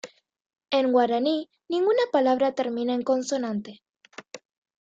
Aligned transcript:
En 0.71 0.89
guaraní 0.93 1.47
ninguna 1.69 2.05
palabra 2.11 2.55
termina 2.55 2.95
en 2.95 3.03
consonante. 3.03 3.83